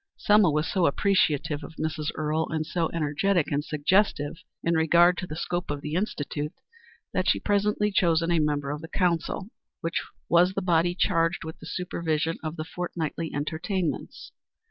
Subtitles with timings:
[0.17, 2.09] Selma was so appreciative of Mrs.
[2.15, 6.53] Earle, and so energetic and suggestive in regard to the scope of the Institute,
[7.13, 9.51] that she was presently chosen a member of the council,
[9.81, 14.31] which was the body charged with the supervision of the fortnightly entertainments.